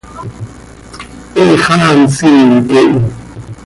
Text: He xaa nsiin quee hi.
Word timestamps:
He 1.35 1.45
xaa 1.63 1.89
nsiin 2.03 2.51
quee 2.69 2.85
hi. 2.91 2.97